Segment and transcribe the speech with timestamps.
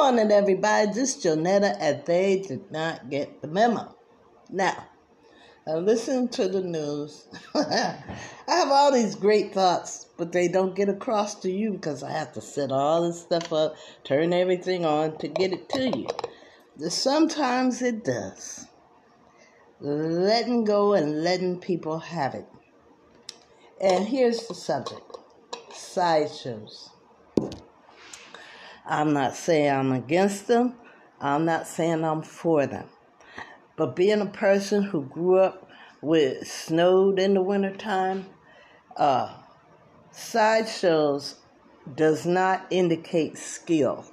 [0.00, 0.92] morning, everybody.
[0.92, 3.96] This is Jonetta, and they did not get the memo.
[4.48, 4.86] Now,
[5.66, 7.26] I'm listening to the news.
[7.56, 7.96] I
[8.46, 12.32] have all these great thoughts, but they don't get across to you because I have
[12.34, 13.74] to set all this stuff up,
[14.04, 16.06] turn everything on to get it to you.
[16.88, 18.66] Sometimes it does.
[19.80, 22.46] Letting go and letting people have it.
[23.80, 25.18] And here's the subject
[25.74, 26.90] sideshows.
[28.90, 30.74] I'm not saying I'm against them.
[31.20, 32.86] I'm not saying I'm for them.
[33.76, 35.68] But being a person who grew up
[36.00, 38.26] with snowed in the wintertime,
[38.96, 39.34] uh,
[40.10, 41.34] sideshows
[41.94, 44.06] does not indicate skill.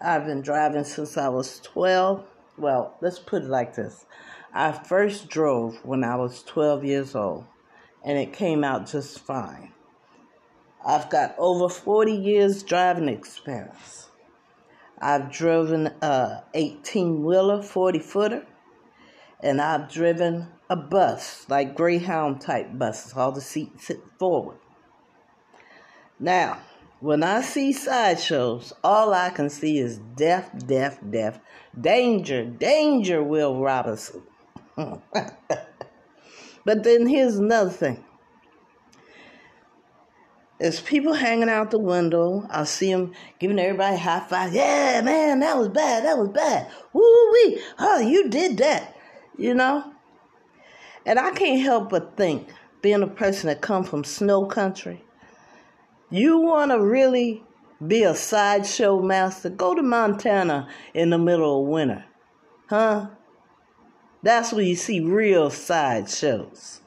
[0.00, 2.24] I've been driving since I was 12.
[2.56, 4.06] Well, let's put it like this.
[4.54, 7.44] I first drove when I was 12 years old,
[8.02, 9.73] and it came out just fine.
[10.86, 14.10] I've got over 40 years driving experience.
[15.00, 18.46] I've driven a 18 wheeler, 40 footer,
[19.40, 24.58] and I've driven a bus, like Greyhound type buses, all the seats sit forward.
[26.18, 26.58] Now,
[27.00, 31.40] when I see sideshows, all I can see is death, death, death,
[31.78, 34.22] danger, danger, Will Robinson.
[34.76, 35.32] but
[36.64, 38.04] then here's another thing
[40.64, 42.46] there's people hanging out the window.
[42.48, 44.54] I see them giving everybody high five.
[44.54, 46.06] Yeah, man, that was bad.
[46.06, 46.70] That was bad.
[46.94, 47.60] Woo wee.
[47.78, 48.96] Oh, you did that.
[49.36, 49.92] You know?
[51.04, 52.48] And I can't help but think,
[52.80, 55.04] being a person that come from snow country,
[56.08, 57.44] you want to really
[57.86, 62.06] be a sideshow master, go to Montana in the middle of winter.
[62.70, 63.08] Huh?
[64.22, 66.80] That's where you see real sideshows.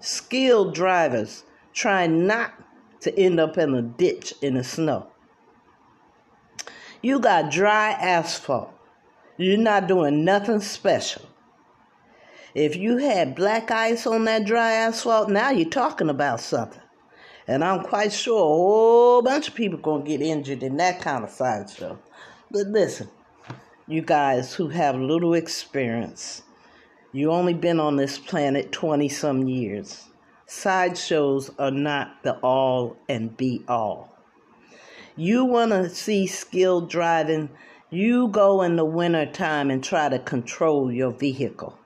[0.00, 2.54] Skilled drivers trying not
[3.00, 5.06] to end up in a ditch in the snow.
[7.00, 8.74] You got dry asphalt.
[9.36, 11.22] You're not doing nothing special.
[12.54, 16.82] If you had black ice on that dry asphalt, now you're talking about something.
[17.46, 21.22] And I'm quite sure a whole bunch of people to get injured in that kind
[21.22, 21.98] of sideshow.
[22.50, 23.08] But listen,
[23.86, 26.42] you guys who have little experience,
[27.12, 30.08] you only been on this planet 20 some years
[30.48, 34.08] sideshows are not the all and be all.
[35.14, 37.50] You want to see skilled driving,
[37.90, 41.78] you go in the winter time and try to control your vehicle.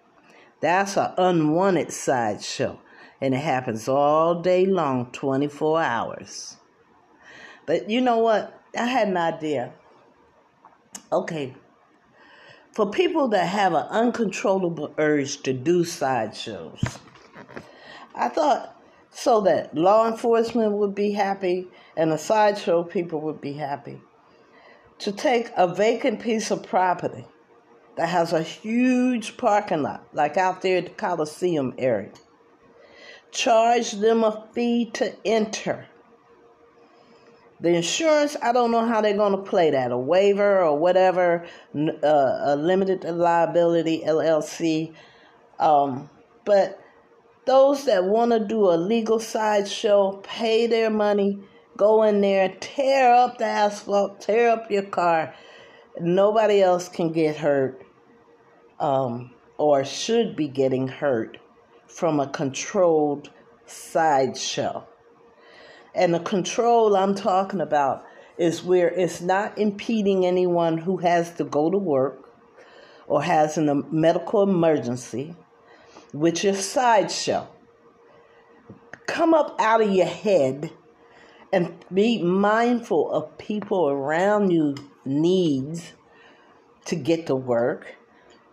[0.61, 2.79] That's an unwanted sideshow,
[3.21, 6.57] and it happens all day long, 24 hours.
[7.67, 8.63] But you know what?
[8.79, 9.73] I had an idea.
[11.11, 11.55] Okay,
[12.71, 16.81] for people that have an uncontrollable urge to do sideshows,
[18.15, 18.77] I thought
[19.11, 24.01] so that law enforcement would be happy and the sideshow people would be happy.
[25.01, 27.27] To take a vacant piece of property
[27.97, 32.11] that has a huge parking lot, like out there at the Coliseum area,
[33.33, 35.87] charge them a fee to enter.
[37.61, 41.47] The insurance, I don't know how they're going to play that, a waiver or whatever,
[41.77, 44.95] uh, a limited liability LLC.
[45.61, 46.11] Um,
[46.45, 46.82] but
[47.45, 51.41] those that want to do a legal sideshow, pay their money,
[51.77, 55.35] go in there, tear up the asphalt, tear up your car.
[56.01, 57.85] Nobody else can get hurt
[58.79, 61.39] um, or should be getting hurt
[61.87, 63.31] from a controlled
[63.67, 64.87] sideshow.
[65.95, 68.05] And the control I'm talking about
[68.39, 72.31] is where it's not impeding anyone who has to go to work
[73.07, 75.37] or has a medical emergency
[76.13, 77.49] with your sideshow.
[79.07, 80.71] Come up out of your head
[81.53, 84.75] and be mindful of people around you
[85.05, 85.93] needs
[86.87, 87.97] to get to work,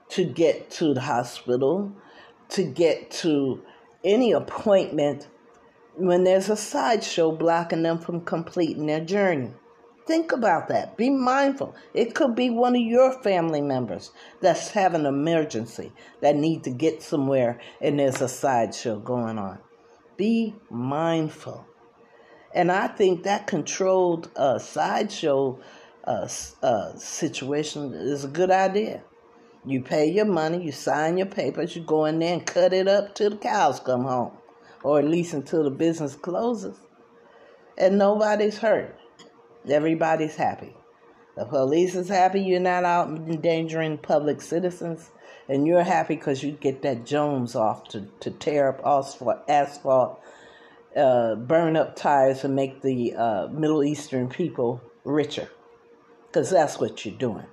[0.09, 1.92] to get to the hospital,
[2.50, 3.62] to get to
[4.03, 5.28] any appointment
[5.96, 9.52] when there's a sideshow blocking them from completing their journey.
[10.09, 10.97] Think about that.
[10.97, 11.75] Be mindful.
[11.94, 14.09] It could be one of your family members
[14.41, 15.91] that's having an emergency
[16.22, 19.59] that need to get somewhere and there's a sideshow going on.
[20.17, 21.64] Be mindful.
[22.56, 25.59] And I think that controlled uh, sideshow
[26.06, 26.28] uh,
[26.64, 29.03] uh, situation is a good idea.
[29.64, 32.88] You pay your money, you sign your papers, you go in there and cut it
[32.88, 34.32] up till the cows come home,
[34.84, 36.79] or at least until the business closes,
[37.78, 39.00] and nobody's hurt.
[39.71, 40.75] Everybody's happy.
[41.35, 45.09] The police is happy you're not out endangering public citizens,
[45.47, 50.19] and you're happy because you get that Jones off to, to tear up asphalt, asphalt
[50.97, 55.49] uh, burn up tires, and make the uh, Middle Eastern people richer.
[56.27, 57.45] Because that's what you're doing.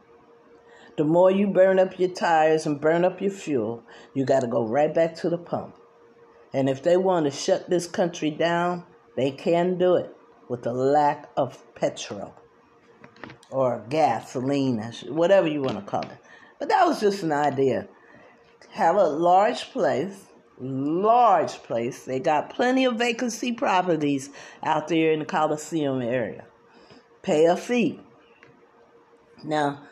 [0.96, 3.84] The more you burn up your tires and burn up your fuel,
[4.14, 5.76] you got to go right back to the pump.
[6.52, 8.84] And if they want to shut this country down,
[9.16, 10.12] they can do it
[10.48, 12.34] with the lack of petrol
[13.50, 16.18] or gasoline, whatever you want to call it.
[16.58, 17.88] But that was just an idea.
[18.70, 20.26] Have a large place,
[20.58, 22.04] large place.
[22.04, 24.30] They got plenty of vacancy properties
[24.62, 26.44] out there in the Coliseum area.
[27.22, 28.00] Pay a fee.
[29.44, 29.82] Now,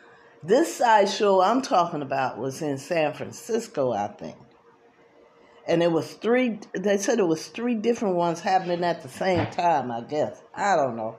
[0.43, 4.37] this sideshow I'm talking about was in San Francisco, I think.
[5.67, 9.47] And it was three, they said it was three different ones happening at the same
[9.47, 10.41] time, I guess.
[10.53, 11.15] I don't know.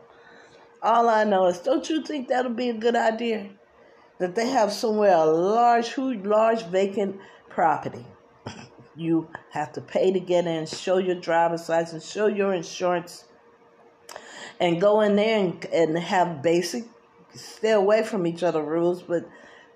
[0.82, 3.50] All I know is, don't you think that'll be a good idea?
[4.18, 8.06] That they have somewhere a large, huge, large vacant property.
[8.98, 13.26] You have to pay to get in, show your driver's license, show your insurance,
[14.58, 16.84] and go in there and, and have basic,
[17.34, 19.28] stay away from each other rules, but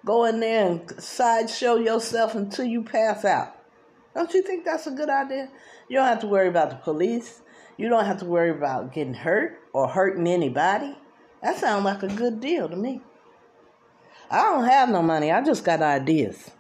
[0.07, 3.60] go in there and sideshow yourself until you pass out.
[4.15, 5.49] Don't you think that's a good idea?
[5.89, 7.43] You don't have to worry about the police.
[7.77, 10.97] You don't have to worry about getting hurt or hurting anybody.
[11.43, 13.01] That sounds like a good deal to me.
[14.31, 15.33] I don't have no money.
[15.33, 16.51] I just got ideas.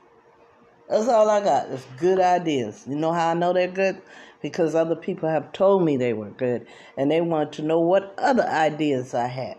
[0.88, 1.68] That's all I got.
[1.68, 2.84] It's good ideas.
[2.88, 4.00] You know how I know they're good?
[4.42, 8.14] Because other people have told me they were good and they want to know what
[8.18, 9.58] other ideas I had.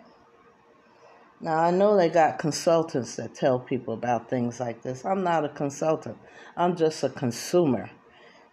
[1.41, 5.05] Now, I know they got consultants that tell people about things like this.
[5.05, 6.17] I'm not a consultant,
[6.55, 7.89] I'm just a consumer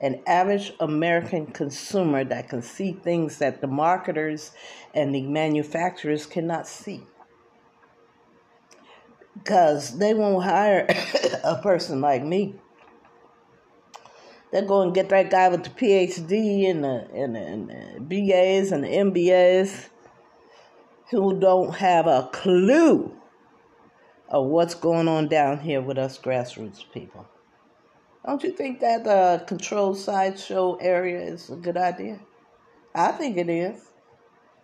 [0.00, 4.52] an average American consumer that can see things that the marketers
[4.94, 7.02] and the manufacturers cannot see.
[9.34, 10.87] Because they won't hire
[11.44, 12.55] a person like me.
[14.52, 18.00] They're going to get that guy with the PhD and the, and the, and the
[18.00, 19.88] BAs and the MBAs
[21.10, 23.14] who don't have a clue
[24.28, 27.26] of what's going on down here with us grassroots people.
[28.26, 32.20] Don't you think that the controlled sideshow area is a good idea?
[32.94, 33.81] I think it is.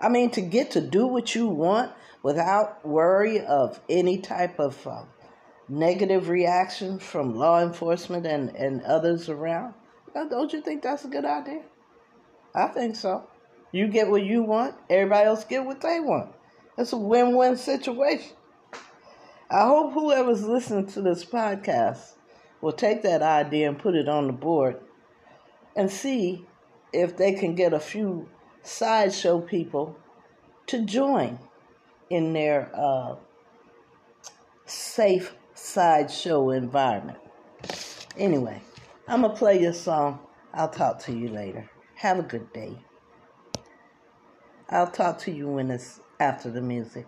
[0.01, 1.93] I mean, to get to do what you want
[2.23, 5.05] without worry of any type of uh,
[5.69, 9.75] negative reaction from law enforcement and, and others around.
[10.13, 11.63] Don't you think that's a good idea?
[12.55, 13.29] I think so.
[13.75, 16.31] You get what you want, everybody else get what they want.
[16.79, 18.37] It's a win win situation.
[19.51, 22.13] I hope whoever's listening to this podcast
[22.61, 24.77] will take that idea and put it on the board
[25.75, 26.47] and see
[26.93, 28.29] if they can get a few
[28.63, 29.97] sideshow people
[30.69, 31.41] to join
[32.11, 33.17] in their uh,
[34.67, 37.19] safe sideshow environment.
[38.17, 38.63] Anyway,
[39.09, 40.21] I'm going to play your song.
[40.53, 41.69] I'll talk to you later.
[41.97, 42.79] Have a good day.
[44.71, 47.07] I'll talk to you when it's after the music.